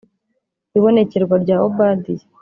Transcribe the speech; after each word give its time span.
ibonekerwa 0.77 1.33
rya 1.43 1.57
obadiya. 1.67 2.25